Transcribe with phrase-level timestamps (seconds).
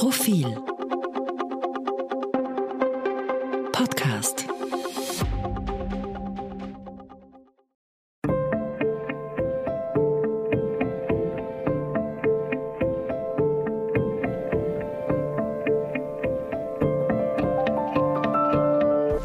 [0.00, 0.46] Profil.
[3.70, 4.46] Podcast.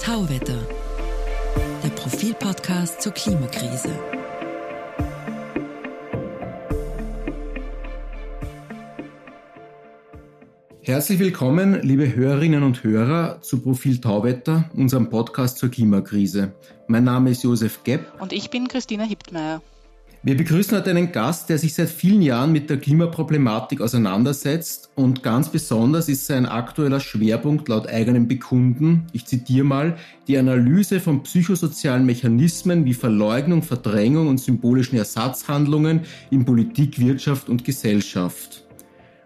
[0.04, 0.54] Tauwetter,
[1.84, 4.15] der Profil-Podcast zur Klimakrise.
[10.96, 16.54] Herzlich willkommen, liebe Hörerinnen und Hörer, zu Profil Tauwetter, unserem Podcast zur Klimakrise.
[16.88, 18.14] Mein Name ist Josef Gepp.
[18.22, 19.62] Und ich bin Christina Hiptmeier.
[20.24, 25.22] Wir begrüßen heute einen Gast, der sich seit vielen Jahren mit der Klimaproblematik auseinandersetzt und
[25.22, 29.98] ganz besonders ist sein aktueller Schwerpunkt laut eigenem Bekunden, ich zitiere mal,
[30.30, 37.66] die Analyse von psychosozialen Mechanismen wie Verleugnung, Verdrängung und symbolischen Ersatzhandlungen in Politik, Wirtschaft und
[37.66, 38.66] Gesellschaft.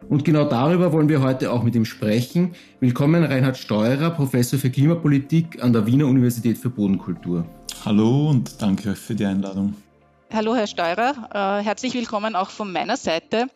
[0.09, 2.55] Und genau darüber wollen wir heute auch mit ihm sprechen.
[2.80, 7.45] Willkommen Reinhard Steurer, Professor für Klimapolitik an der Wiener Universität für Bodenkultur.
[7.86, 9.75] Hallo und danke euch für die Einladung.
[10.33, 11.59] Hallo, Herr Steurer.
[11.59, 13.50] Äh, herzlich willkommen auch von meiner Seite.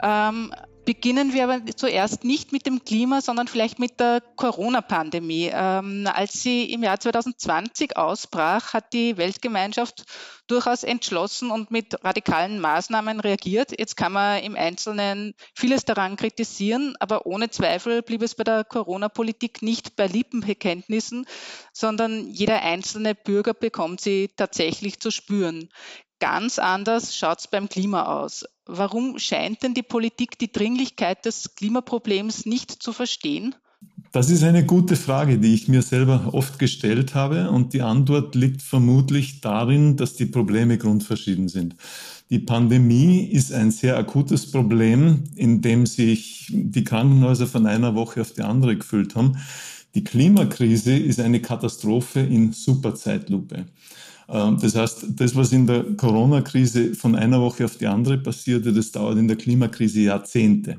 [0.00, 0.52] Ähm,
[0.86, 5.50] Beginnen wir aber zuerst nicht mit dem Klima, sondern vielleicht mit der Corona-Pandemie.
[5.52, 10.04] Ähm, als sie im Jahr 2020 ausbrach, hat die Weltgemeinschaft
[10.46, 13.76] durchaus entschlossen und mit radikalen Maßnahmen reagiert.
[13.76, 18.62] Jetzt kann man im Einzelnen vieles daran kritisieren, aber ohne Zweifel blieb es bei der
[18.62, 21.26] Corona-Politik nicht bei Lippenbekenntnissen,
[21.72, 25.68] sondern jeder einzelne Bürger bekommt sie tatsächlich zu spüren.
[26.18, 28.44] Ganz anders schaut es beim Klima aus.
[28.64, 33.54] Warum scheint denn die Politik die Dringlichkeit des Klimaproblems nicht zu verstehen?
[34.12, 38.34] Das ist eine gute Frage, die ich mir selber oft gestellt habe und die Antwort
[38.34, 41.76] liegt vermutlich darin, dass die Probleme grundverschieden sind.
[42.30, 48.22] Die Pandemie ist ein sehr akutes Problem, in dem sich die Krankenhäuser von einer Woche
[48.22, 49.36] auf die andere gefüllt haben.
[49.94, 53.66] Die Klimakrise ist eine Katastrophe in Superzeitlupe.
[54.28, 58.72] Ähm, das heißt, das, was in der Corona-Krise von einer Woche auf die andere passierte,
[58.72, 60.78] das dauert in der Klimakrise Jahrzehnte.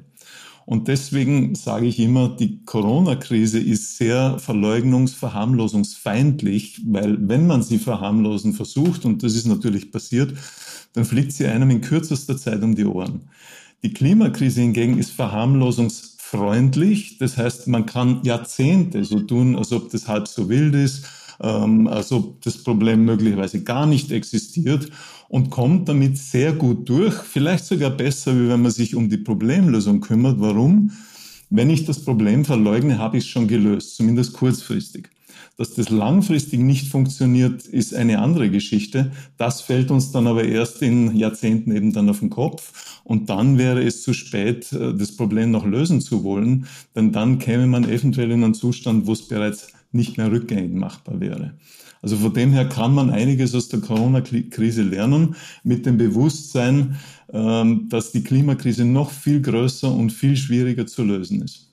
[0.66, 7.78] Und deswegen sage ich immer, die Corona-Krise ist sehr verleugnungs-, verharmlosungsfeindlich, weil wenn man sie
[7.78, 10.34] verharmlosen versucht, und das ist natürlich passiert,
[10.92, 13.30] dann fliegt sie einem in kürzester Zeit um die Ohren.
[13.82, 17.18] Die Klimakrise hingegen ist verharmlosungsfreundlich.
[17.20, 21.06] Das heißt, man kann Jahrzehnte so tun, als ob das halb so wild ist
[21.42, 24.90] ähm, also das Problem möglicherweise gar nicht existiert
[25.30, 29.18] und kommt damit sehr gut durch, vielleicht sogar besser, wie wenn man sich um die
[29.18, 30.40] Problemlösung kümmert.
[30.40, 30.92] Warum?
[31.50, 35.10] Wenn ich das Problem verleugne, habe ich es schon gelöst, zumindest kurzfristig.
[35.58, 39.12] Dass das langfristig nicht funktioniert, ist eine andere Geschichte.
[39.38, 43.02] Das fällt uns dann aber erst in Jahrzehnten eben dann auf den Kopf.
[43.04, 46.68] Und dann wäre es zu spät, äh, das Problem noch lösen zu wollen.
[46.96, 51.20] Denn dann käme man eventuell in einen Zustand, wo es bereits nicht mehr rückgängig machbar
[51.20, 51.58] wäre.
[52.02, 56.98] Also von dem her kann man einiges aus der Corona-Krise lernen, mit dem Bewusstsein,
[57.34, 61.68] ähm, dass die Klimakrise noch viel größer und viel schwieriger zu lösen ist.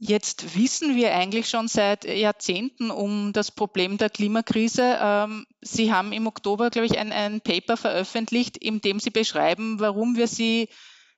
[0.00, 4.96] Jetzt wissen wir eigentlich schon seit Jahrzehnten um das Problem der Klimakrise.
[5.00, 9.80] Ähm, sie haben im Oktober, glaube ich, ein, ein Paper veröffentlicht, in dem Sie beschreiben,
[9.80, 10.68] warum wir sie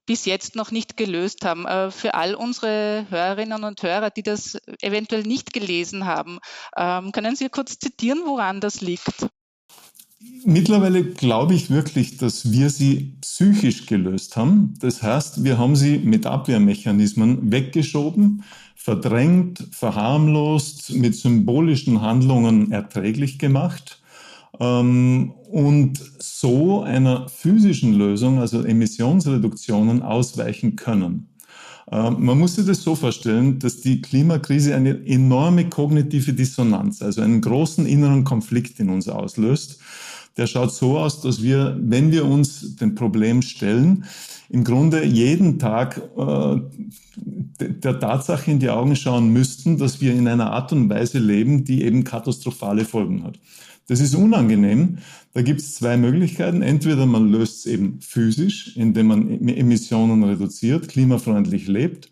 [0.06, 1.66] bis jetzt noch nicht gelöst haben.
[1.66, 6.38] Äh, für all unsere Hörerinnen und Hörer, die das eventuell nicht gelesen haben,
[6.76, 9.26] ähm, können Sie kurz zitieren, woran das liegt?
[10.44, 14.74] Mittlerweile glaube ich wirklich, dass wir sie psychisch gelöst haben.
[14.78, 18.44] Das heißt, wir haben sie mit Abwehrmechanismen weggeschoben,
[18.74, 23.99] verdrängt, verharmlost, mit symbolischen Handlungen erträglich gemacht
[24.58, 31.30] und so einer physischen Lösung, also Emissionsreduktionen, ausweichen können.
[31.90, 37.20] Ähm, man muss sich das so vorstellen, dass die Klimakrise eine enorme kognitive Dissonanz, also
[37.20, 39.80] einen großen inneren Konflikt in uns auslöst.
[40.36, 44.04] Der schaut so aus, dass wir, wenn wir uns dem Problem stellen,
[44.48, 46.56] im Grunde jeden Tag äh,
[47.60, 51.64] der Tatsache in die Augen schauen müssten, dass wir in einer Art und Weise leben,
[51.64, 53.38] die eben katastrophale Folgen hat.
[53.90, 54.98] Das ist unangenehm.
[55.34, 56.62] Da gibt es zwei Möglichkeiten.
[56.62, 62.08] Entweder man löst es eben physisch, indem man Emissionen reduziert, klimafreundlich lebt,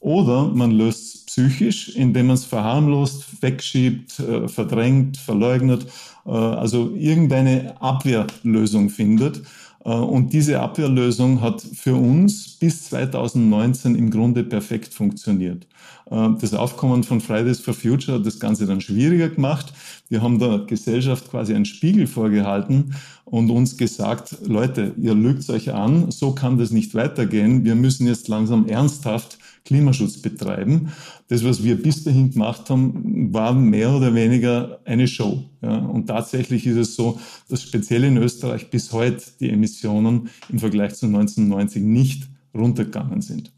[0.00, 5.86] oder man löst es psychisch, indem man es verharmlost, wegschiebt, äh, verdrängt, verleugnet,
[6.24, 9.42] äh, also irgendeine Abwehrlösung findet.
[9.84, 15.66] Äh, und diese Abwehrlösung hat für uns bis 2019 im Grunde perfekt funktioniert.
[16.10, 19.72] Äh, das Aufkommen von Fridays for Future hat das Ganze dann schwieriger gemacht.
[20.08, 22.94] Wir haben der Gesellschaft quasi einen Spiegel vorgehalten
[23.24, 27.64] und uns gesagt, Leute, ihr lügt euch an, so kann das nicht weitergehen.
[27.64, 30.92] Wir müssen jetzt langsam ernsthaft Klimaschutz betreiben.
[31.28, 35.44] Das, was wir bis dahin gemacht haben, war mehr oder weniger eine Show.
[35.60, 35.76] Ja.
[35.76, 37.20] Und tatsächlich ist es so,
[37.50, 43.52] dass speziell in Österreich bis heute die Emissionen im Vergleich zu 1990 nicht runtergegangen sind.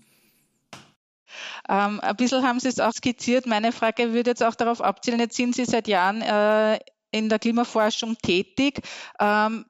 [1.70, 3.46] Ähm, ein bisschen haben Sie es auch skizziert.
[3.46, 6.80] Meine Frage würde jetzt auch darauf abzielen, jetzt sind Sie seit Jahren äh,
[7.12, 8.80] in der Klimaforschung tätig.
[9.20, 9.64] Ähm,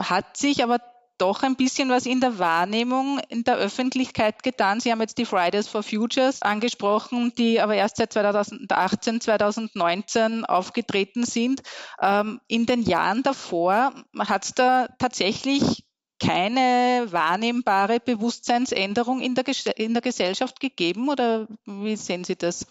[0.00, 0.80] hat sich aber
[1.18, 4.80] doch ein bisschen was in der Wahrnehmung in der Öffentlichkeit getan.
[4.80, 11.24] Sie haben jetzt die Fridays for Futures angesprochen, die aber erst seit 2018, 2019 aufgetreten
[11.24, 11.62] sind.
[12.00, 15.84] Ähm, in den Jahren davor hat es da tatsächlich
[16.20, 19.44] keine wahrnehmbare Bewusstseinsänderung in der,
[19.76, 22.66] in der Gesellschaft gegeben oder wie sehen Sie das?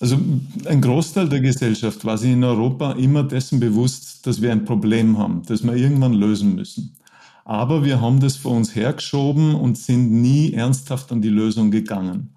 [0.00, 0.18] Also
[0.66, 5.16] ein Großteil der Gesellschaft war sich in Europa immer dessen bewusst, dass wir ein Problem
[5.16, 6.96] haben, das wir irgendwann lösen müssen.
[7.44, 12.34] Aber wir haben das vor uns hergeschoben und sind nie ernsthaft an die Lösung gegangen.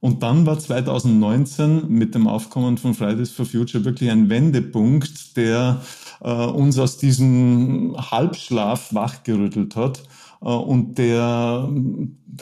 [0.00, 5.80] Und dann war 2019 mit dem Aufkommen von Fridays for Future wirklich ein Wendepunkt, der
[6.28, 10.02] uns aus diesem Halbschlaf wachgerüttelt hat.
[10.44, 11.68] Äh, und der,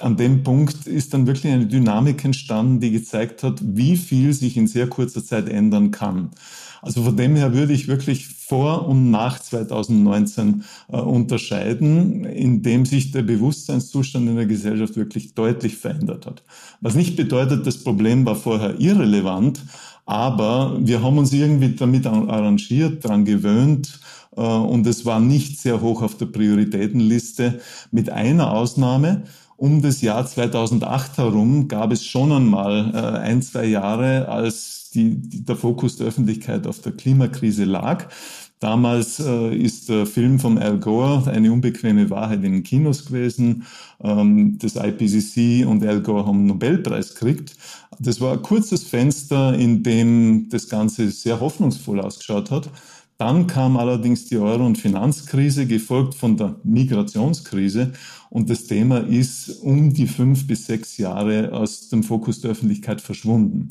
[0.00, 4.56] an dem Punkt ist dann wirklich eine Dynamik entstanden, die gezeigt hat, wie viel sich
[4.56, 6.30] in sehr kurzer Zeit ändern kann.
[6.82, 13.12] Also von dem her würde ich wirklich vor und nach 2019 äh, unterscheiden, indem sich
[13.12, 16.42] der Bewusstseinszustand in der Gesellschaft wirklich deutlich verändert hat.
[16.80, 19.64] Was nicht bedeutet, das Problem war vorher irrelevant,
[20.12, 23.98] aber wir haben uns irgendwie damit arrangiert, daran gewöhnt,
[24.36, 27.60] äh, und es war nicht sehr hoch auf der Prioritätenliste,
[27.90, 29.24] mit einer Ausnahme.
[29.56, 35.16] Um das Jahr 2008 herum gab es schon einmal äh, ein, zwei Jahre, als die,
[35.16, 38.08] die, der Fokus der Öffentlichkeit auf der Klimakrise lag.
[38.62, 43.64] Damals äh, ist der Film von Al Gore, Eine unbequeme Wahrheit in den Kinos gewesen.
[44.00, 47.56] Ähm, das IPCC und Al Gore haben einen Nobelpreis gekriegt.
[48.04, 52.68] Das war ein kurzes Fenster, in dem das Ganze sehr hoffnungsvoll ausgeschaut hat.
[53.16, 57.92] Dann kam allerdings die Euro- und Finanzkrise, gefolgt von der Migrationskrise.
[58.28, 63.00] Und das Thema ist um die fünf bis sechs Jahre aus dem Fokus der Öffentlichkeit
[63.00, 63.68] verschwunden.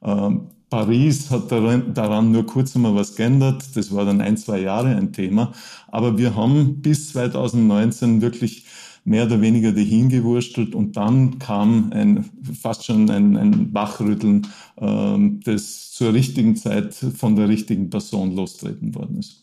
[0.00, 3.64] Ähm, Paris hat daran, nur kurz einmal was geändert.
[3.74, 5.52] Das war dann ein, zwei Jahre ein Thema.
[5.88, 8.64] Aber wir haben bis 2019 wirklich
[9.04, 12.24] mehr oder weniger dahin gewurstelt und dann kam ein,
[12.60, 14.46] fast schon ein, ein Wachrütteln,
[14.76, 19.42] äh, das zur richtigen Zeit von der richtigen Person lostreten worden ist.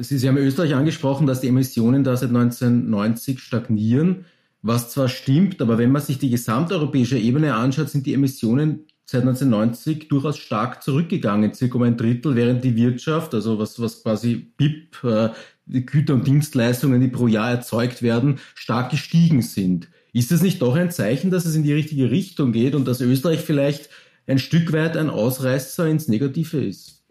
[0.00, 4.24] Sie, Sie haben Österreich angesprochen, dass die Emissionen da seit 1990 stagnieren,
[4.62, 9.22] was zwar stimmt, aber wenn man sich die gesamteuropäische Ebene anschaut, sind die Emissionen seit
[9.22, 14.34] 1990 durchaus stark zurückgegangen, circa um ein Drittel, während die Wirtschaft, also was, was quasi
[14.56, 15.30] BIP, äh,
[15.68, 19.88] Güter und Dienstleistungen, die pro Jahr erzeugt werden, stark gestiegen sind.
[20.12, 23.00] Ist das nicht doch ein Zeichen, dass es in die richtige Richtung geht und dass
[23.00, 23.90] Österreich vielleicht
[24.26, 27.04] ein Stück weit ein Ausreißer ins Negative ist?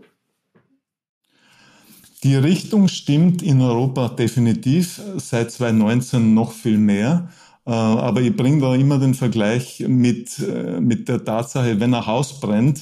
[2.23, 7.29] Die Richtung stimmt in Europa definitiv, seit 2019 noch viel mehr.
[7.65, 12.05] Äh, aber ich bringe da immer den Vergleich mit, äh, mit der Tatsache, wenn ein
[12.05, 12.81] Haus brennt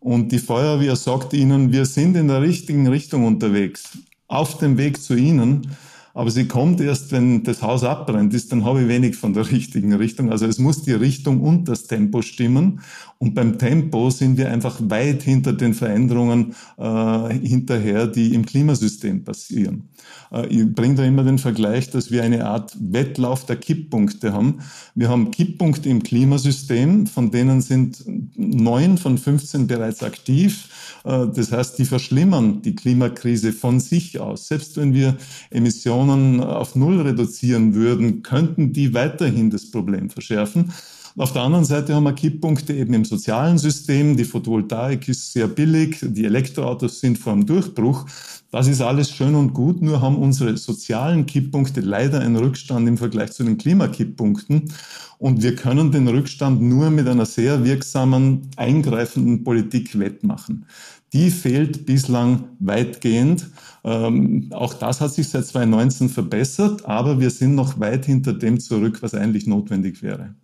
[0.00, 5.00] und die Feuerwehr sagt Ihnen, wir sind in der richtigen Richtung unterwegs, auf dem Weg
[5.00, 5.76] zu Ihnen,
[6.14, 9.50] aber sie kommt erst, wenn das Haus abbrennt ist, dann habe ich wenig von der
[9.50, 10.30] richtigen Richtung.
[10.30, 12.80] Also es muss die Richtung und das Tempo stimmen.
[13.18, 19.24] Und beim Tempo sind wir einfach weit hinter den Veränderungen äh, hinterher, die im Klimasystem
[19.24, 19.88] passieren.
[20.32, 24.58] Äh, ich bringe da immer den Vergleich, dass wir eine Art Wettlauf der Kipppunkte haben.
[24.94, 28.04] Wir haben Kipppunkte im Klimasystem, von denen sind
[28.36, 30.68] neun von 15 bereits aktiv.
[31.04, 34.48] Äh, das heißt, die verschlimmern die Klimakrise von sich aus.
[34.48, 35.16] Selbst wenn wir
[35.50, 40.72] Emissionen auf Null reduzieren würden, könnten die weiterhin das Problem verschärfen.
[41.16, 44.16] Auf der anderen Seite haben wir Kipppunkte eben im sozialen System.
[44.16, 48.06] Die Photovoltaik ist sehr billig, die Elektroautos sind vor dem Durchbruch.
[48.52, 52.98] Das ist alles schön und gut, nur haben unsere sozialen Kipppunkte leider einen Rückstand im
[52.98, 54.70] Vergleich zu den Klimakipppunkten.
[55.16, 60.66] Und wir können den Rückstand nur mit einer sehr wirksamen, eingreifenden Politik wettmachen.
[61.14, 63.48] Die fehlt bislang weitgehend.
[63.84, 68.60] Ähm, auch das hat sich seit 2019 verbessert, aber wir sind noch weit hinter dem
[68.60, 70.34] zurück, was eigentlich notwendig wäre.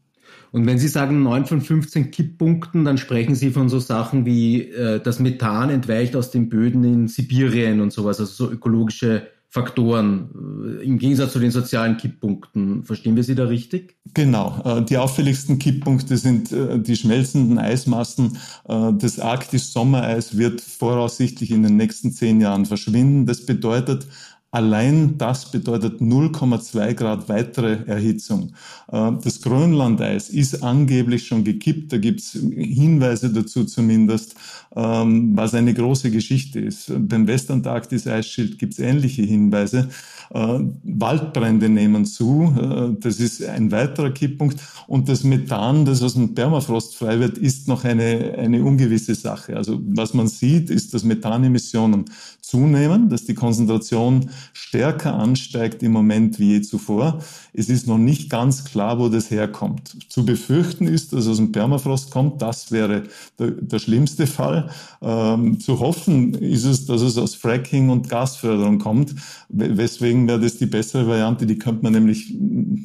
[0.51, 4.63] Und wenn Sie sagen 9 von 15 Kipppunkten, dann sprechen Sie von so Sachen wie
[4.63, 10.81] äh, das Methan entweicht aus den Böden in Sibirien und sowas, also so ökologische Faktoren
[10.83, 12.85] im Gegensatz zu den sozialen Kipppunkten.
[12.85, 13.97] Verstehen wir Sie da richtig?
[14.13, 14.61] Genau.
[14.63, 18.37] Äh, die auffälligsten Kipppunkte sind äh, die schmelzenden Eismassen.
[18.69, 23.25] Äh, das Arktis-Sommereis wird voraussichtlich in den nächsten zehn Jahren verschwinden.
[23.25, 24.07] Das bedeutet,
[24.51, 28.55] Allein das bedeutet 0,2 Grad weitere Erhitzung.
[28.91, 31.93] Äh, das Grönlandeis ist angeblich schon gekippt.
[31.93, 34.37] Da gibt es Hinweise dazu zumindest,
[34.75, 36.91] ähm, was eine große Geschichte ist.
[36.97, 39.91] Beim Westantarktis-Eisschild gibt es ähnliche Hinweise.
[40.31, 42.55] Äh, Waldbrände nehmen zu.
[42.59, 44.61] Äh, das ist ein weiterer Kipppunkt.
[44.87, 49.57] Und das Methan, das aus dem Permafrost frei wird, ist noch eine, eine ungewisse Sache.
[49.59, 52.07] Also was man sieht, ist, dass Methanemissionen
[52.41, 57.23] zunehmen, dass die Konzentration stärker ansteigt im Moment wie je zuvor.
[57.53, 59.97] Es ist noch nicht ganz klar, wo das herkommt.
[60.09, 62.43] Zu befürchten ist, dass es aus dem Permafrost kommt.
[62.43, 63.05] Das wäre
[63.39, 64.71] der, der schlimmste Fall.
[65.03, 69.15] Ähm, zu hoffen ist es, dass es aus Fracking und Gasförderung kommt.
[69.49, 71.47] Weswegen wäre das die bessere Variante.
[71.47, 72.35] Die könnte man nämlich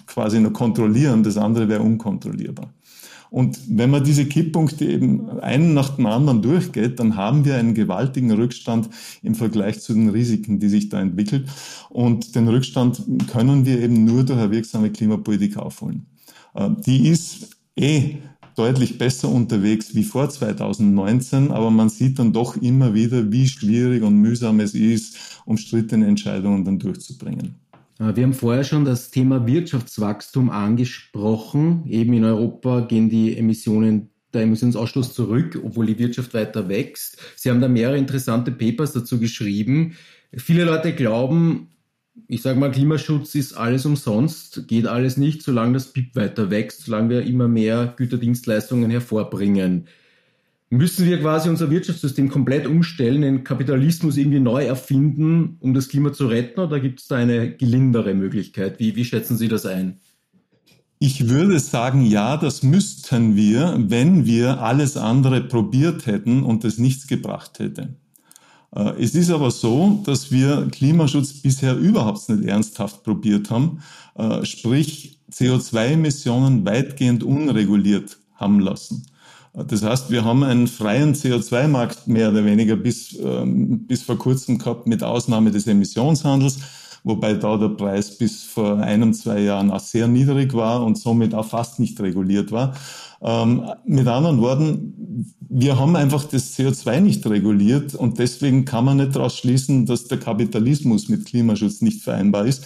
[0.06, 1.24] quasi nur kontrollieren.
[1.24, 2.70] Das andere wäre unkontrollierbar.
[3.34, 7.74] Und wenn man diese Kipppunkte eben einen nach dem anderen durchgeht, dann haben wir einen
[7.74, 8.92] gewaltigen Rückstand
[9.24, 11.50] im Vergleich zu den Risiken, die sich da entwickelt.
[11.90, 16.06] Und den Rückstand können wir eben nur durch eine wirksame Klimapolitik aufholen.
[16.54, 18.18] Äh, die ist eh
[18.56, 24.04] deutlich besser unterwegs wie vor 2019, aber man sieht dann doch immer wieder, wie schwierig
[24.04, 27.63] und mühsam es ist, umstrittene Entscheidungen dann durchzubringen.
[28.04, 31.86] Äh, wir haben vorher schon das Thema Wirtschaftswachstum angesprochen.
[31.88, 37.18] Eben in Europa gehen die Emissionen der Emissionsausstoß zurück, obwohl die Wirtschaft weiter wächst.
[37.36, 39.96] Sie haben da mehrere interessante Papers dazu geschrieben.
[40.34, 41.70] Viele Leute glauben,
[42.28, 46.82] ich sage mal, Klimaschutz ist alles umsonst, geht alles nicht, solange das BIP weiter wächst,
[46.82, 49.88] solange wir immer mehr Güterdienstleistungen hervorbringen
[50.74, 56.14] müssen wir quasi unser Wirtschaftssystem komplett umstellen, den Kapitalismus irgendwie neu erfinden, um das Klima
[56.14, 56.60] zu retten?
[56.60, 58.80] Oder gibt es da eine gelindere Möglichkeit?
[58.80, 60.00] Wie, wie schätzen Sie das ein?
[61.00, 66.78] Ich würde sagen, ja, das müssten wir, wenn wir alles andere probiert hätten und es
[66.78, 67.96] nichts gebracht hätte.
[68.76, 73.82] Äh, es ist aber so, dass wir Klimaschutz bisher überhaupt nicht ernsthaft probiert haben,
[74.16, 79.06] äh, sprich CO2-Emissionen weitgehend unreguliert haben lassen.
[79.54, 84.58] Das heißt, wir haben einen freien CO2-Markt mehr oder weniger bis, ähm, bis vor kurzem
[84.58, 86.58] gehabt, mit Ausnahme des Emissionshandels,
[87.04, 91.36] wobei da der Preis bis vor einem, zwei Jahren auch sehr niedrig war und somit
[91.36, 92.74] auch fast nicht reguliert war.
[93.22, 98.98] Ähm, mit anderen Worten, wir haben einfach das CO2 nicht reguliert und deswegen kann man
[98.98, 102.66] nicht daraus schließen, dass der Kapitalismus mit Klimaschutz nicht vereinbar ist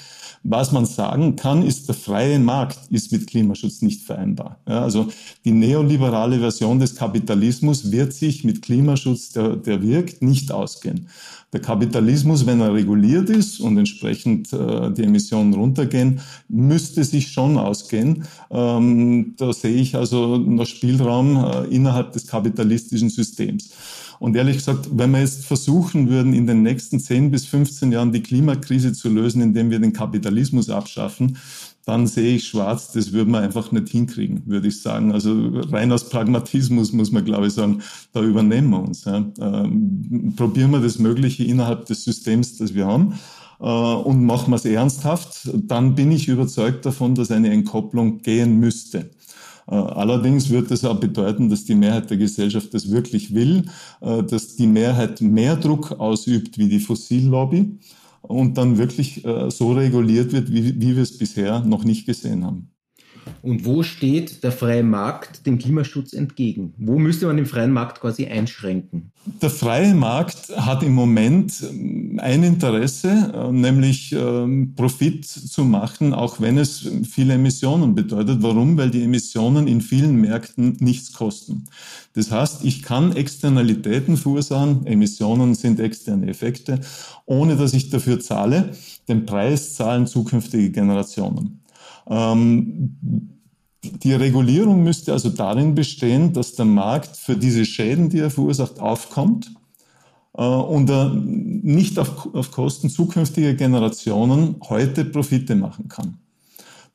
[0.49, 4.57] was man sagen kann, ist, der freie Markt ist mit Klimaschutz nicht vereinbar.
[4.65, 5.07] Ja, also
[5.43, 11.09] die neoliberale Version des Kapitalismus wird sich mit Klimaschutz, der, der wirkt, nicht ausgehen.
[11.51, 17.57] Der Kapitalismus, wenn er reguliert ist und entsprechend äh, die Emissionen runtergehen, müsste sich schon
[17.57, 18.23] ausgehen.
[18.49, 23.69] Ähm, da sehe ich also noch Spielraum äh, innerhalb des kapitalistischen Systems.
[24.19, 28.11] Und ehrlich gesagt, wenn wir jetzt versuchen würden, in den nächsten 10 bis 15 Jahren
[28.11, 31.37] die Klimakrise zu lösen, indem wir den Kapitalismus abschaffen,
[31.85, 35.13] dann sehe ich schwarz, das würden wir einfach nicht hinkriegen, würde ich sagen.
[35.13, 37.81] Also rein aus Pragmatismus muss man, glaube ich, sagen,
[38.11, 39.05] da übernehmen wir uns.
[39.05, 39.25] Ja.
[39.39, 43.13] Ähm, probieren wir das Mögliche innerhalb des Systems, das wir haben
[43.59, 48.59] äh, und machen wir es ernsthaft, dann bin ich überzeugt davon, dass eine Entkopplung gehen
[48.59, 49.09] müsste.
[49.69, 53.65] Äh, allerdings wird es auch bedeuten, dass die Mehrheit der Gesellschaft das wirklich will,
[54.01, 57.77] äh, dass die Mehrheit mehr Druck ausübt wie die Fossillobby
[58.21, 62.45] und dann wirklich äh, so reguliert wird, wie, wie wir es bisher noch nicht gesehen
[62.45, 62.69] haben.
[63.41, 66.73] Und wo steht der freie Markt dem Klimaschutz entgegen?
[66.77, 69.11] Wo müsste man den freien Markt quasi einschränken?
[69.41, 76.13] Der freie Markt hat im Moment ähm, ein Interesse, äh, nämlich ähm, Profit zu machen,
[76.13, 78.41] auch wenn es viele Emissionen bedeutet.
[78.41, 78.77] Warum?
[78.77, 81.65] Weil die Emissionen in vielen Märkten nichts kosten.
[82.13, 86.79] Das heißt, ich kann Externalitäten verursachen, Emissionen sind externe Effekte,
[87.25, 88.71] ohne dass ich dafür zahle.
[89.07, 91.61] Den Preis zahlen zukünftige Generationen.
[92.09, 92.97] Ähm,
[93.83, 98.79] die Regulierung müsste also darin bestehen, dass der Markt für diese Schäden, die er verursacht,
[98.79, 99.51] aufkommt
[100.37, 106.17] äh, und er nicht auf, auf Kosten zukünftiger Generationen heute Profite machen kann.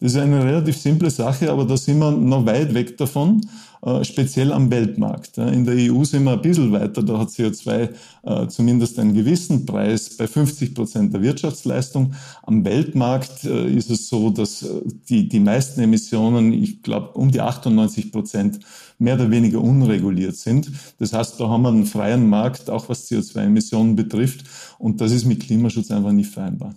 [0.00, 3.40] Das ist eine relativ simple Sache, aber da sind wir noch weit weg davon.
[3.84, 5.38] Äh, speziell am Weltmarkt.
[5.38, 7.90] In der EU sind wir ein bisschen weiter, da hat CO2
[8.22, 12.14] äh, zumindest einen gewissen Preis bei 50 Prozent der Wirtschaftsleistung.
[12.44, 14.64] Am Weltmarkt äh, ist es so, dass
[15.08, 18.60] die, die meisten Emissionen, ich glaube, um die 98 Prozent
[18.98, 20.70] mehr oder weniger unreguliert sind.
[21.00, 24.44] Das heißt, da haben wir einen freien Markt, auch was CO2-Emissionen betrifft.
[24.78, 26.76] Und das ist mit Klimaschutz einfach nicht vereinbar.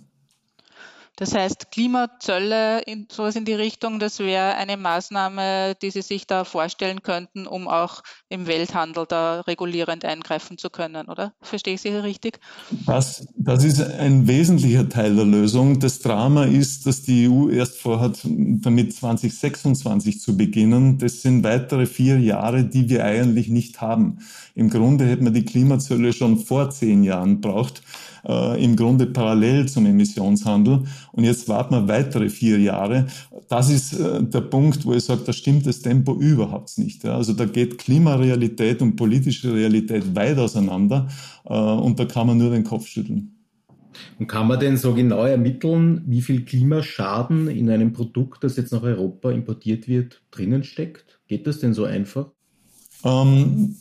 [1.16, 6.44] Das heißt, Klimazölle, sowas in die Richtung, das wäre eine Maßnahme, die Sie sich da
[6.44, 11.32] vorstellen könnten, um auch im Welthandel da regulierend eingreifen zu können, oder?
[11.40, 12.38] Verstehe ich Sie richtig?
[12.84, 15.80] Das, das ist ein wesentlicher Teil der Lösung.
[15.80, 20.98] Das Drama ist, dass die EU erst vorhat, damit 2026 zu beginnen.
[20.98, 24.18] Das sind weitere vier Jahre, die wir eigentlich nicht haben.
[24.54, 27.82] Im Grunde hätten wir die Klimazölle schon vor zehn Jahren braucht
[28.26, 30.84] äh, im Grunde parallel zum Emissionshandel.
[31.16, 33.06] Und jetzt warten wir weitere vier Jahre.
[33.48, 37.04] Das ist äh, der Punkt, wo ich sage, da stimmt das Tempo überhaupt nicht.
[37.04, 37.16] Ja.
[37.16, 41.08] Also da geht Klimarealität und politische Realität weit auseinander
[41.46, 43.32] äh, und da kann man nur den Kopf schütteln.
[44.18, 48.72] Und kann man denn so genau ermitteln, wie viel Klimaschaden in einem Produkt, das jetzt
[48.72, 51.18] nach Europa importiert wird, drinnen steckt?
[51.28, 52.30] Geht das denn so einfach?
[53.04, 53.76] Ähm,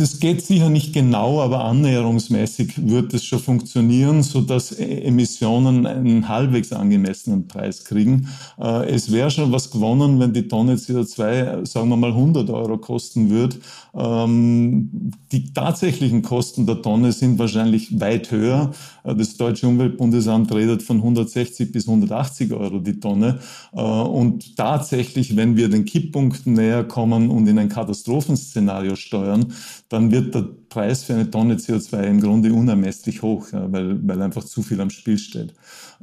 [0.00, 6.26] das geht sicher nicht genau, aber annäherungsmäßig wird es schon funktionieren, so dass Emissionen einen
[6.26, 8.28] halbwegs angemessenen Preis kriegen.
[8.58, 12.78] Äh, es wäre schon was gewonnen, wenn die Tonne CO2, sagen wir mal, 100 Euro
[12.78, 13.56] kosten würde.
[13.94, 18.72] Ähm, die tatsächlichen Kosten der Tonne sind wahrscheinlich weit höher.
[19.04, 23.40] Äh, das Deutsche Umweltbundesamt redet von 160 bis 180 Euro die Tonne.
[23.72, 29.52] Äh, und tatsächlich, wenn wir den Kipppunkten näher kommen und in ein Katastrophenszenario steuern,
[29.88, 34.44] dann wird der Preis für eine Tonne CO2 im Grunde unermesslich hoch, weil, weil einfach
[34.44, 35.54] zu viel am Spiel steht.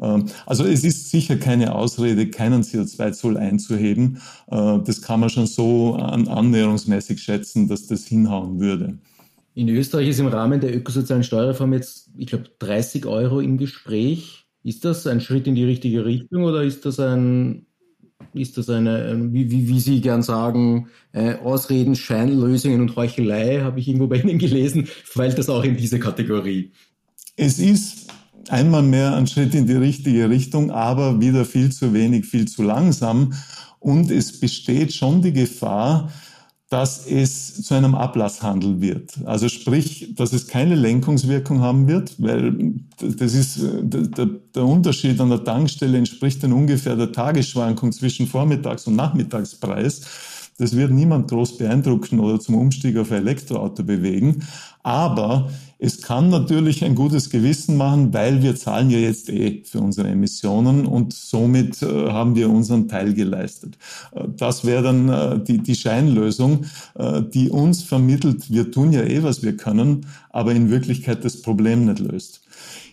[0.02, 4.22] Ähm, also es ist sicher keine Ausrede, keinen CO2-Zoll einzuheben.
[4.52, 8.98] Äh, das kann man schon so annäherungsmäßig schätzen, dass das hinhauen würde.
[9.58, 14.46] In Österreich ist im Rahmen der ökosozialen Steuerreform jetzt, ich glaube, 30 Euro im Gespräch.
[14.64, 17.66] Ist das ein Schritt in die richtige Richtung oder ist das ein
[18.34, 23.80] ist das eine, wie, wie, wie Sie gern sagen, äh, Ausreden, Scheinlösungen und Heuchelei, habe
[23.80, 26.72] ich irgendwo bei Ihnen gelesen, fällt das auch in diese Kategorie?
[27.36, 28.12] Es ist
[28.50, 32.62] einmal mehr ein Schritt in die richtige Richtung, aber wieder viel zu wenig, viel zu
[32.62, 33.34] langsam.
[33.80, 36.12] Und es besteht schon die Gefahr,
[36.70, 39.14] dass es zu einem Ablasshandel wird.
[39.26, 45.30] Also sprich, dass es keine Lenkungswirkung haben wird, weil das ist der, der Unterschied an
[45.30, 50.02] der Tankstelle entspricht dann ungefähr der Tagesschwankung zwischen Vormittags- und Nachmittagspreis.
[50.58, 54.44] Das wird niemand groß beeindrucken oder zum Umstieg auf Elektroauto bewegen.
[54.82, 59.80] Aber es kann natürlich ein gutes Gewissen machen, weil wir zahlen ja jetzt eh für
[59.80, 63.78] unsere Emissionen und somit äh, haben wir unseren Teil geleistet.
[64.14, 69.04] Äh, das wäre dann äh, die, die Scheinlösung, äh, die uns vermittelt, wir tun ja
[69.04, 72.42] eh, was wir können, aber in Wirklichkeit das Problem nicht löst.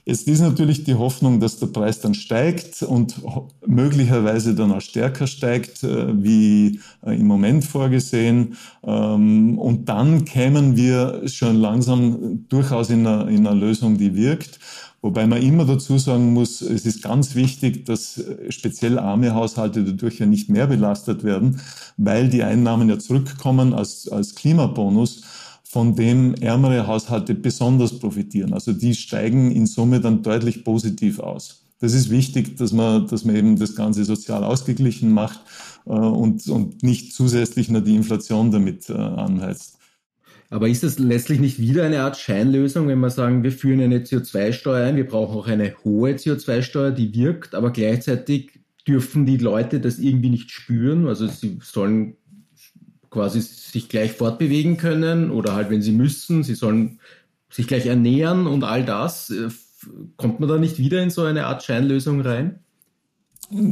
[0.07, 3.23] Jetzt ist natürlich die Hoffnung, dass der Preis dann steigt und
[3.67, 8.57] möglicherweise dann auch stärker steigt, äh, wie äh, im Moment vorgesehen.
[8.83, 14.59] Ähm, und dann kämen wir schon langsam durchaus in einer, in einer Lösung, die wirkt.
[15.01, 19.85] Wobei man immer dazu sagen muss, es ist ganz wichtig, dass äh, speziell arme Haushalte
[19.85, 21.61] dadurch ja nicht mehr belastet werden,
[21.97, 25.23] weil die Einnahmen ja zurückkommen als, als Klimabonus
[25.75, 28.53] von dem ärmere Haushalte besonders profitieren.
[28.53, 31.65] Also die steigen in Summe dann deutlich positiv aus.
[31.81, 35.41] Das ist wichtig, dass man, dass man eben das Ganze sozial ausgeglichen macht
[35.85, 39.79] äh, und, und nicht zusätzlich nur die Inflation damit äh, anheizt.
[40.49, 43.99] Aber ist das letztlich nicht wieder eine Art Scheinlösung, wenn wir sagen, wir führen eine
[43.99, 49.81] CO2-Steuer ein, wir brauchen auch eine hohe CO2-Steuer, die wirkt, aber gleichzeitig dürfen die Leute
[49.81, 52.17] das irgendwie nicht spüren, also sie sollen
[53.15, 56.99] quasi sich gleich fortbewegen können oder halt, wenn sie müssen, sie sollen
[57.49, 59.31] sich gleich ernähren und all das.
[59.31, 59.49] Äh,
[60.17, 62.59] kommt man da nicht wieder in so eine Art Scheinlösung rein?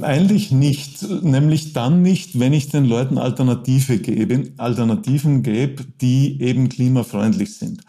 [0.03, 6.69] Eigentlich nicht, nämlich dann nicht, wenn ich den Leuten Alternative gebe, Alternativen gebe, die eben
[6.69, 7.83] klimafreundlich sind.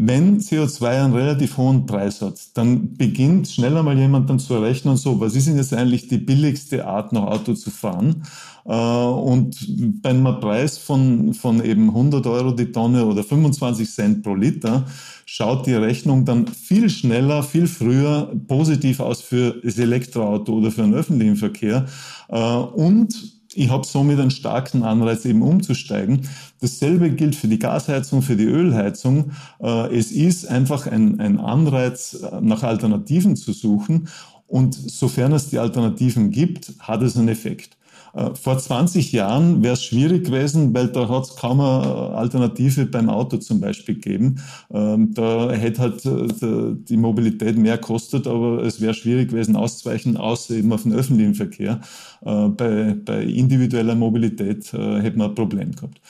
[0.00, 4.96] Wenn CO2 einen relativ hohen Preis hat, dann beginnt schneller mal jemand dann zu rechnen,
[4.96, 8.22] so, was ist denn jetzt eigentlich die billigste Art, noch Auto zu fahren?
[8.64, 9.56] Äh, und
[10.00, 14.86] bei einem Preis von, von eben 100 Euro die Tonne oder 25 Cent pro Liter,
[15.26, 20.82] schaut die Rechnung dann viel schneller, viel früher positiv aus für das Elektroauto oder für
[20.82, 21.86] den öffentlichen Verkehr.
[22.28, 26.28] Äh, und ich habe somit einen starken Anreiz, eben umzusteigen.
[26.60, 29.32] Dasselbe gilt für die Gasheizung, für die Ölheizung.
[29.60, 34.08] Äh, es ist einfach ein, ein Anreiz, äh, nach Alternativen zu suchen.
[34.46, 37.77] Und sofern es die Alternativen gibt, hat es einen Effekt.
[38.14, 42.86] Äh, vor 20 Jahren wäre es schwierig gewesen, weil da hat es kaum eine Alternative
[42.86, 44.36] beim Auto zum Beispiel gegeben.
[44.72, 50.16] Ähm, da hätte halt äh, die Mobilität mehr kostet, aber es wäre schwierig gewesen auszuweichen,
[50.16, 51.80] außer eben auf den öffentlichen Verkehr.
[52.24, 56.00] Äh, bei, bei individueller Mobilität hätte man ein Problem gehabt.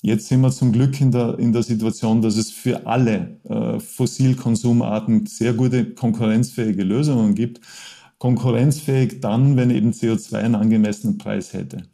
[0.00, 3.80] Jetzt sind wir zum Glück in der, in der Situation, dass es für alle äh,
[3.80, 7.60] Fossilkonsumarten sehr gute konkurrenzfähige Lösungen gibt.
[8.18, 11.84] Konkurrenzfähig dann, wenn eben CO2 einen angemessenen Preis hätte.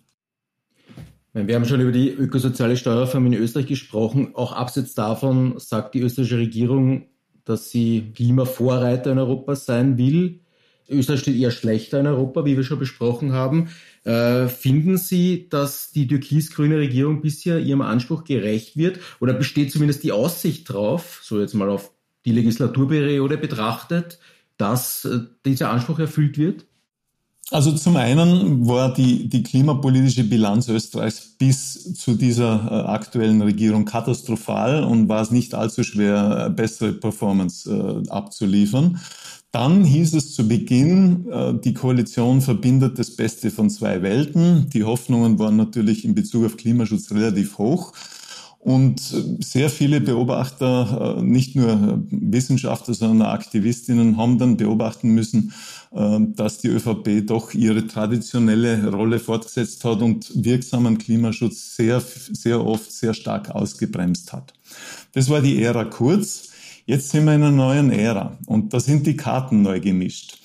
[1.32, 4.34] Wir haben schon über die ökosoziale Steuerreform in Österreich gesprochen.
[4.34, 7.08] Auch abseits davon sagt die österreichische Regierung,
[7.44, 10.40] dass sie Klimavorreiter in Europa sein will.
[10.88, 13.68] Österreich steht eher schlechter in Europa, wie wir schon besprochen haben.
[14.04, 19.00] Äh, finden Sie, dass die türkis-grüne Regierung bisher ihrem Anspruch gerecht wird?
[19.18, 21.90] Oder besteht zumindest die Aussicht drauf, so jetzt mal auf
[22.26, 24.18] die Legislaturperiode betrachtet,
[24.64, 26.64] dass äh, dieser Anspruch erfüllt wird?
[27.50, 33.84] Also zum einen war die, die klimapolitische Bilanz Österreichs bis zu dieser äh, aktuellen Regierung
[33.84, 38.98] katastrophal und war es nicht allzu schwer, bessere Performance äh, abzuliefern.
[39.52, 44.70] Dann hieß es zu Beginn, äh, die Koalition verbindet das Beste von zwei Welten.
[44.70, 47.92] Die Hoffnungen waren natürlich in Bezug auf Klimaschutz relativ hoch.
[48.64, 48.98] Und
[49.40, 55.52] sehr viele Beobachter, äh, nicht nur Wissenschaftler, sondern Aktivistinnen, haben dann beobachten müssen,
[55.92, 62.64] äh, dass die ÖVP doch ihre traditionelle Rolle fortgesetzt hat und wirksamen Klimaschutz sehr, sehr
[62.64, 64.54] oft sehr stark ausgebremst hat.
[65.12, 66.48] Das war die Ära Kurz.
[66.86, 70.38] Jetzt sind wir in einer neuen Ära und da sind die Karten neu gemischt.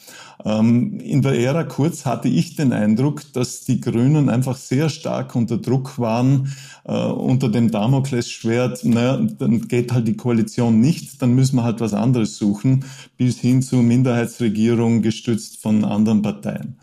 [0.46, 5.36] Ähm, in der Ära Kurz hatte ich den Eindruck, dass die Grünen einfach sehr stark
[5.36, 11.36] unter Druck waren, äh, unter dem Damoklesschwert, naja, dann geht halt die Koalition nicht, dann
[11.36, 12.86] müssen wir halt was anderes suchen,
[13.18, 16.78] bis hin zu Minderheitsregierung gestützt von anderen Parteien.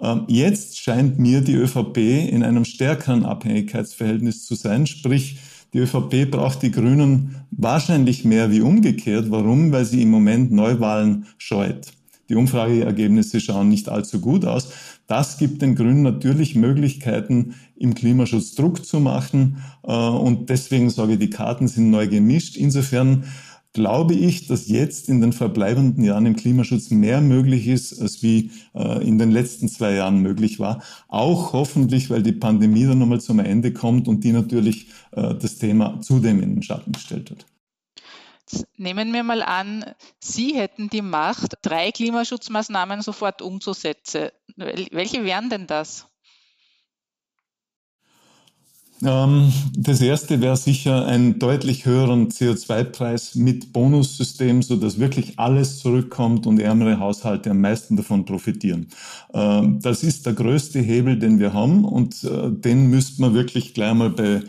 [0.00, 1.98] Ähm, jetzt scheint mir die ÖVP
[2.30, 5.38] in einem stärkeren Abhängigkeitsverhältnis zu sein, sprich
[5.74, 9.32] die ÖVP braucht die Grünen wahrscheinlich mehr wie umgekehrt.
[9.32, 9.72] Warum?
[9.72, 11.88] Weil sie im Moment Neuwahlen scheut.
[12.28, 14.68] Die Umfrageergebnisse schauen nicht allzu gut aus.
[15.06, 19.58] Das gibt den Grünen natürlich Möglichkeiten, im Klimaschutz Druck zu machen.
[19.82, 22.56] Äh, und deswegen sage ich, die Karten sind neu gemischt.
[22.56, 23.24] Insofern
[23.74, 28.52] glaube ich, dass jetzt in den verbleibenden Jahren im Klimaschutz mehr möglich ist, als wie
[28.74, 30.82] äh, in den letzten zwei Jahren möglich war.
[31.08, 35.56] Auch hoffentlich, weil die Pandemie dann nochmal zum Ende kommt und die natürlich äh, das
[35.56, 37.46] Thema zudem in den Schatten gestellt hat.
[38.76, 39.84] Nehmen wir mal an,
[40.20, 44.28] Sie hätten die Macht, drei Klimaschutzmaßnahmen sofort umzusetzen.
[44.56, 46.06] Welche wären denn das?
[49.02, 55.80] Ähm, das erste wäre sicher einen deutlich höheren CO2-Preis mit Bonussystem, so dass wirklich alles
[55.80, 58.88] zurückkommt und ärmere Haushalte am meisten davon profitieren.
[59.32, 63.74] Ähm, das ist der größte Hebel, den wir haben und äh, den müsste man wirklich
[63.74, 64.42] gleich mal bei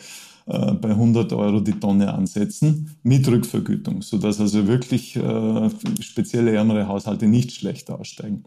[0.47, 5.69] äh, bei 100 Euro die Tonne ansetzen mit Rückvergütung, sodass also wirklich äh,
[6.01, 8.43] spezielle ärmere Haushalte nicht schlecht aussteigen.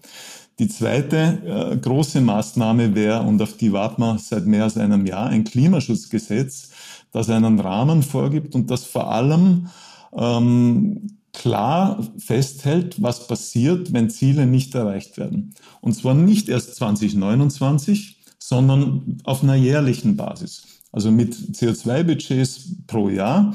[0.59, 5.07] Die zweite äh, große Maßnahme wäre, und auf die warten wir seit mehr als einem
[5.07, 6.71] Jahr, ein Klimaschutzgesetz,
[7.11, 9.69] das einen Rahmen vorgibt und das vor allem
[10.17, 15.55] ähm, klar festhält, was passiert, wenn Ziele nicht erreicht werden.
[15.81, 20.78] Und zwar nicht erst 2029, sondern auf einer jährlichen Basis.
[20.93, 23.55] Also mit CO2-Budgets pro Jahr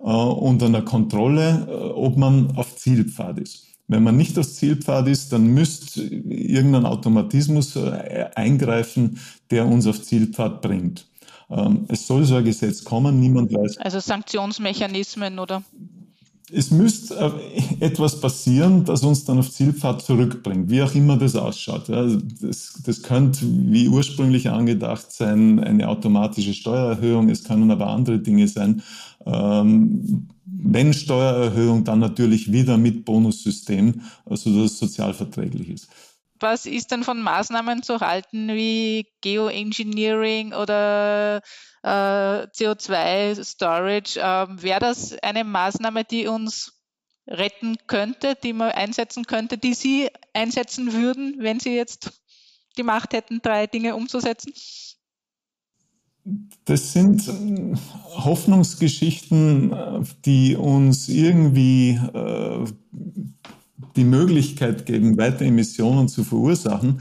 [0.00, 3.66] äh, und einer Kontrolle, äh, ob man auf Zielpfad ist.
[3.88, 9.18] Wenn man nicht auf Zielpfad ist, dann müsste irgendein Automatismus äh, eingreifen,
[9.50, 11.08] der uns auf Zielpfad bringt.
[11.50, 13.78] Ähm, es soll so ein Gesetz kommen, niemand weiß.
[13.78, 15.64] Also Sanktionsmechanismen oder?
[16.52, 21.36] Es müsste äh, etwas passieren, das uns dann auf Zielpfad zurückbringt, wie auch immer das
[21.36, 21.88] ausschaut.
[21.88, 27.28] Das, das könnte, wie ursprünglich angedacht sein, eine automatische Steuererhöhung.
[27.28, 28.82] Es können aber andere Dinge sein.
[29.26, 35.88] Ähm, wenn Steuererhöhung, dann natürlich wieder mit Bonussystem, also dass es sozialverträglich ist.
[36.40, 41.42] Was ist denn von Maßnahmen zu halten wie Geoengineering oder
[41.82, 44.18] äh, CO2-Storage?
[44.18, 46.72] Äh, Wäre das eine Maßnahme, die uns
[47.26, 52.20] retten könnte, die man einsetzen könnte, die Sie einsetzen würden, wenn Sie jetzt
[52.76, 54.52] die Macht hätten, drei Dinge umzusetzen?
[56.64, 62.64] Das sind äh, Hoffnungsgeschichten, äh, die uns irgendwie äh,
[63.96, 67.00] die Möglichkeit geben, weiter Emissionen zu verursachen,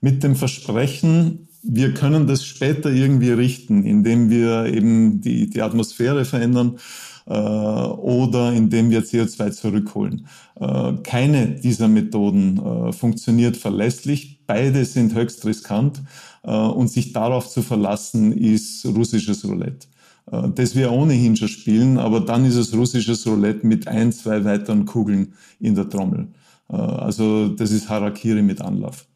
[0.00, 6.24] mit dem Versprechen, wir können das später irgendwie richten, indem wir eben die, die Atmosphäre
[6.24, 6.78] verändern
[7.26, 10.26] äh, oder indem wir CO2 zurückholen.
[10.58, 14.40] Äh, keine dieser Methoden äh, funktioniert verlässlich.
[14.46, 16.02] Beide sind höchst riskant
[16.42, 19.86] äh, und sich darauf zu verlassen, ist russisches Roulette.
[20.30, 24.44] Äh, das wir ohnehin schon spielen, aber dann ist es russisches Roulette mit ein, zwei
[24.44, 26.28] weiteren Kugeln in der Trommel.
[26.68, 29.06] Äh, also das ist Harakiri mit Anlauf.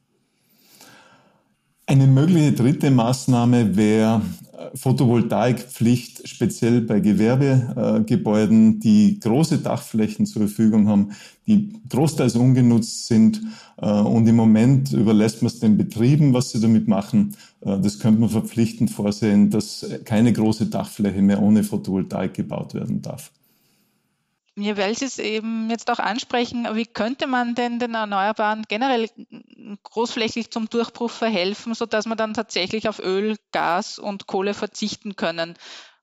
[1.87, 10.89] Eine mögliche dritte Maßnahme wäre äh, Photovoltaikpflicht, speziell bei Gewerbegebäuden, die große Dachflächen zur Verfügung
[10.89, 11.11] haben,
[11.47, 13.43] die großteils ungenutzt sind.
[13.77, 17.37] Äh, und im Moment überlässt man es den Betrieben, was sie damit machen.
[17.61, 23.03] Äh, das könnte man verpflichtend vorsehen, dass keine große Dachfläche mehr ohne Photovoltaik gebaut werden
[23.03, 23.31] darf.
[24.57, 29.09] Ja, weil Sie es eben jetzt auch ansprechen, wie könnte man denn den Erneuerbaren generell
[29.83, 35.55] großflächig zum Durchbruch verhelfen, sodass man dann tatsächlich auf Öl, Gas und Kohle verzichten können?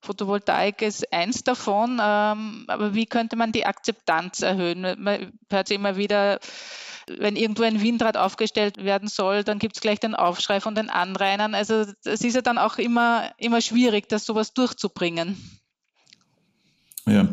[0.02, 4.82] Photovoltaik ist eins davon, ähm, aber wie könnte man die Akzeptanz erhöhen?
[5.02, 6.40] Man hört immer wieder,
[7.08, 10.90] wenn irgendwo ein Windrad aufgestellt werden soll, dann gibt es gleich den Aufschrei von den
[10.90, 11.56] Anrainern.
[11.56, 15.61] Also es ist ja dann auch immer, immer schwierig, das sowas durchzubringen.
[17.08, 17.30] Ja,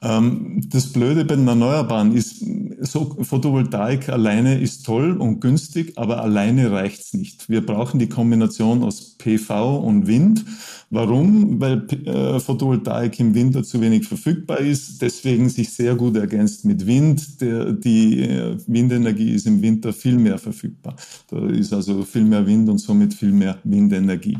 [0.00, 2.44] ähm, das Blöde bei den Erneuerbaren ist,
[2.80, 7.48] so Photovoltaik alleine ist toll und günstig, aber alleine reicht's nicht.
[7.48, 10.44] Wir brauchen die Kombination aus PV und Wind.
[10.90, 11.60] Warum?
[11.60, 16.86] Weil äh, Photovoltaik im Winter zu wenig verfügbar ist, deswegen sich sehr gut ergänzt mit
[16.86, 17.40] Wind.
[17.40, 20.94] Der, die äh, Windenergie ist im Winter viel mehr verfügbar.
[21.28, 24.38] Da ist also viel mehr Wind und somit viel mehr Windenergie.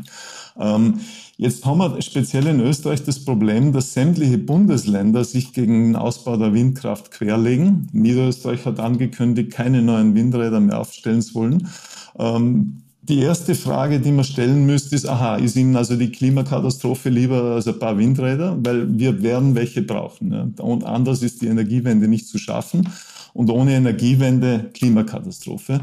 [0.59, 0.99] Ähm,
[1.39, 6.35] Jetzt haben wir speziell in Österreich das Problem, dass sämtliche Bundesländer sich gegen den Ausbau
[6.35, 7.87] der Windkraft querlegen.
[7.93, 11.69] Niederösterreich hat angekündigt, keine neuen Windräder mehr aufstellen zu wollen.
[12.17, 17.07] Ähm, die erste Frage, die man stellen müsste, ist, aha, ist Ihnen also die Klimakatastrophe
[17.07, 18.57] lieber als ein paar Windräder?
[18.61, 20.55] Weil wir werden welche brauchen.
[20.59, 22.85] Und anders ist die Energiewende nicht zu schaffen
[23.33, 25.81] und ohne Energiewende Klimakatastrophe.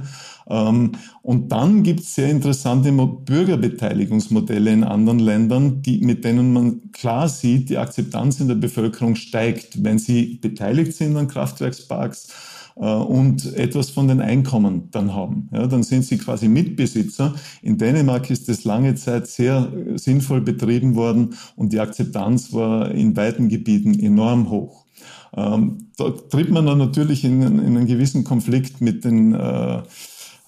[0.48, 6.92] Ähm, und dann gibt es sehr interessante Bürgerbeteiligungsmodelle in anderen Ländern, die, mit denen man
[6.92, 12.28] klar sieht, die Akzeptanz in der Bevölkerung steigt, wenn sie beteiligt sind an Kraftwerksparks
[12.76, 15.48] äh, und etwas von den Einkommen dann haben.
[15.52, 17.34] Ja, dann sind sie quasi Mitbesitzer.
[17.62, 23.16] In Dänemark ist das lange Zeit sehr sinnvoll betrieben worden und die Akzeptanz war in
[23.16, 24.85] weiten Gebieten enorm hoch.
[25.36, 29.82] Ähm, da tritt man dann natürlich in, in, einen gewissen Konflikt mit den äh,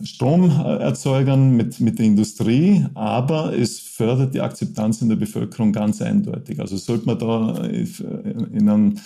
[0.03, 6.61] Stromerzeugern, mit, mit der Industrie, aber es fördert die Akzeptanz in der Bevölkerung ganz eindeutig.
[6.61, 9.01] Also sollte man da in ein,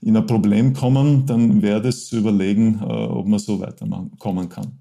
[0.00, 4.78] in ein Problem kommen, dann wäre es zu überlegen, äh, ob man so weiterkommen kann.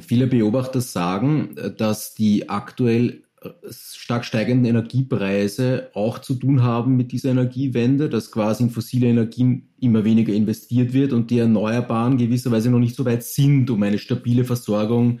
[0.00, 3.22] Viele Beobachter sagen, dass die aktuell
[3.70, 9.68] stark steigenden Energiepreise auch zu tun haben mit dieser Energiewende, dass quasi in fossile Energien
[9.80, 13.98] immer weniger investiert wird und die Erneuerbaren gewisserweise noch nicht so weit sind, um eine
[13.98, 15.20] stabile Versorgung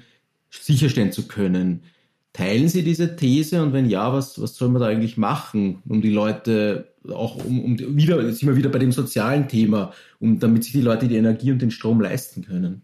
[0.50, 1.82] sicherstellen zu können.
[2.32, 6.00] Teilen Sie diese These und wenn ja, was, was soll man da eigentlich machen, um
[6.00, 10.64] die Leute auch um, um wieder, sind wir wieder bei dem sozialen Thema, um damit
[10.64, 12.82] sich die Leute die Energie und den Strom leisten können?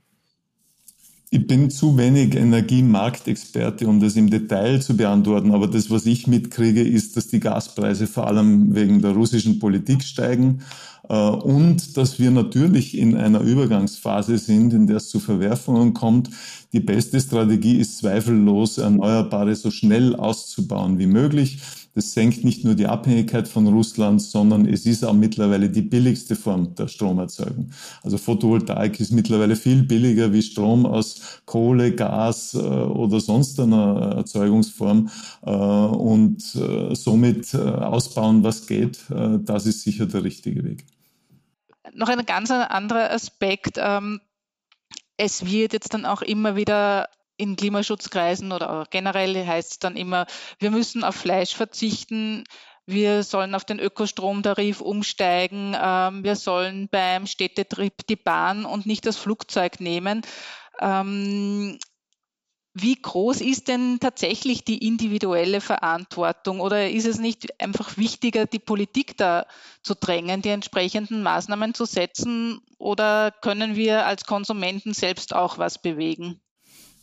[1.31, 5.51] Ich bin zu wenig Energiemarktexperte, um das im Detail zu beantworten.
[5.51, 10.03] Aber das, was ich mitkriege, ist, dass die Gaspreise vor allem wegen der russischen Politik
[10.03, 10.63] steigen
[11.07, 16.31] äh, und dass wir natürlich in einer Übergangsphase sind, in der es zu Verwerfungen kommt.
[16.73, 21.59] Die beste Strategie ist zweifellos, Erneuerbare so schnell auszubauen wie möglich.
[21.99, 26.37] Das senkt nicht nur die Abhängigkeit von Russland, sondern es ist auch mittlerweile die billigste
[26.37, 27.73] Form der Stromerzeugung.
[28.05, 34.13] Also Photovoltaik ist mittlerweile viel billiger wie Strom aus Kohle, Gas äh, oder sonst einer
[34.15, 35.11] Erzeugungsform.
[35.45, 40.85] Äh, und äh, somit ausbauen, was geht, das ist sicher der richtige Weg.
[41.95, 43.77] Noch ein ganz anderer Aspekt.
[43.77, 44.21] Ähm,
[45.17, 47.09] es wird jetzt dann auch immer wieder
[47.39, 50.27] in Klimaschutzkreisen oder generell heißt es dann immer,
[50.59, 52.45] wir müssen auf Fleisch verzichten,
[52.85, 59.07] wir sollen auf den Ökostromtarif umsteigen, ähm, wir sollen beim Städtetrip die Bahn und nicht
[59.07, 60.23] das Flugzeug nehmen.
[60.81, 61.79] Ähm,
[62.75, 68.61] wie groß ist denn tatsächlich die individuelle Verantwortung oder ist es nicht einfach wichtiger, die
[68.61, 69.47] Politik da
[69.83, 75.83] zu drängen, die entsprechenden Maßnahmen zu setzen oder können wir als Konsumenten selbst auch was
[75.83, 76.41] bewegen?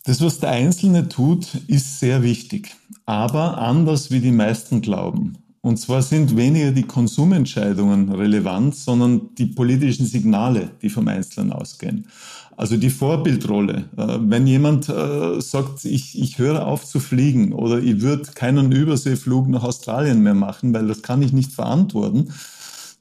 [0.07, 2.75] Das, was der Einzelne tut, ist sehr wichtig,
[3.07, 5.33] aber anders wie die meisten glauben.
[5.61, 12.07] Und zwar sind weniger die Konsumentscheidungen relevant, sondern die politischen Signale, die vom Einzelnen ausgehen.
[12.55, 13.85] Also die Vorbildrolle.
[13.97, 18.71] Äh, wenn jemand äh, sagt, ich, ich höre auf zu fliegen oder ich würde keinen
[18.71, 22.31] Überseeflug nach Australien mehr machen, weil das kann ich nicht verantworten,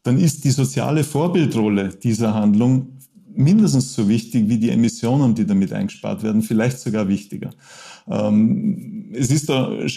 [0.05, 2.94] dann ist die soziale Vorbildrolle dieser Handlung
[3.37, 7.51] mindestens so wichtig wie die Emissionen, die damit eingespart werden, vielleicht sogar wichtiger.
[8.09, 9.89] Ähm, es ist ein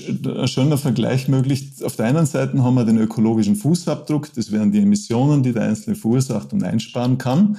[0.47, 1.73] schöner Vergleich möglich.
[1.83, 5.63] Auf der einen Seite haben wir den ökologischen Fußabdruck, das wären die Emissionen, die der
[5.63, 7.57] Einzelne verursacht und einsparen kann.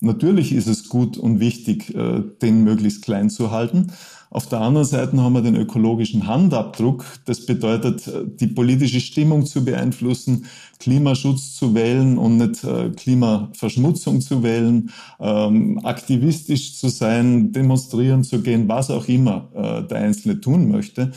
[0.00, 3.92] Natürlich ist es gut und wichtig, äh, den möglichst klein zu halten.
[4.32, 7.04] Auf der anderen Seite haben wir den ökologischen Handabdruck.
[7.24, 8.08] Das bedeutet,
[8.40, 10.46] die politische Stimmung zu beeinflussen,
[10.78, 18.40] Klimaschutz zu wählen und nicht äh, Klimaverschmutzung zu wählen, ähm, aktivistisch zu sein, demonstrieren zu
[18.40, 21.10] gehen, was auch immer äh, der Einzelne tun möchte.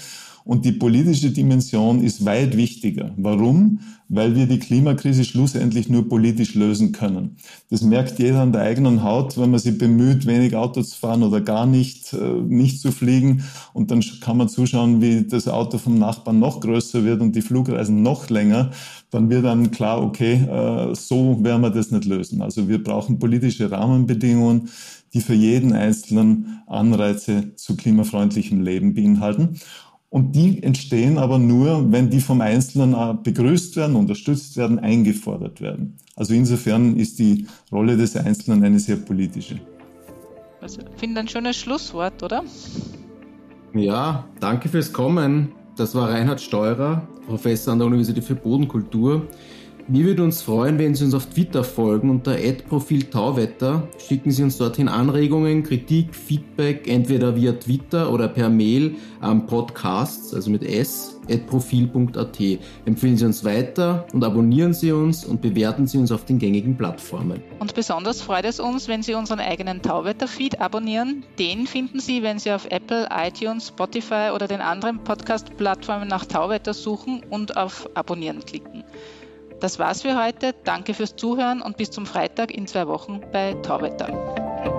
[0.45, 3.13] Und die politische Dimension ist weit wichtiger.
[3.17, 3.79] Warum?
[4.09, 7.37] Weil wir die Klimakrise schlussendlich nur politisch lösen können.
[7.69, 11.23] Das merkt jeder an der eigenen Haut, wenn man sich bemüht, wenig Auto zu fahren
[11.23, 13.43] oder gar nicht, äh, nicht zu fliegen.
[13.73, 17.41] Und dann kann man zuschauen, wie das Auto vom Nachbarn noch größer wird und die
[17.41, 18.71] Flugreisen noch länger.
[19.11, 22.41] Dann wird dann klar, okay, äh, so werden wir das nicht lösen.
[22.41, 24.69] Also wir brauchen politische Rahmenbedingungen,
[25.13, 29.59] die für jeden Einzelnen Anreize zu klimafreundlichem Leben beinhalten.
[30.13, 35.97] Und die entstehen aber nur, wenn die vom Einzelnen begrüßt werden, unterstützt werden, eingefordert werden.
[36.15, 39.59] Also insofern ist die Rolle des Einzelnen eine sehr politische.
[40.61, 42.43] Also, ich finde ein schönes Schlusswort, oder?
[43.73, 45.51] Ja, danke fürs Kommen.
[45.77, 49.27] Das war Reinhard Steurer, Professor an der Universität für Bodenkultur.
[49.89, 52.37] Wir würden uns freuen, wenn Sie uns auf Twitter folgen unter
[52.69, 53.85] Profil Tauwetter.
[53.97, 60.33] Schicken Sie uns dorthin Anregungen, Kritik, Feedback, entweder via Twitter oder per Mail am Podcasts,
[60.33, 62.39] also mit s, profil.at.
[62.85, 66.77] Empfehlen Sie uns weiter und abonnieren Sie uns und bewerten Sie uns auf den gängigen
[66.77, 67.43] Plattformen.
[67.59, 71.25] Und besonders freut es uns, wenn Sie unseren eigenen Tauwetter-Feed abonnieren.
[71.37, 76.73] Den finden Sie, wenn Sie auf Apple, iTunes, Spotify oder den anderen Podcast-Plattformen nach Tauwetter
[76.73, 78.85] suchen und auf Abonnieren klicken.
[79.63, 80.53] Das war's für heute.
[80.65, 84.72] Danke fürs Zuhören und bis zum Freitag in zwei Wochen bei Tauwetter.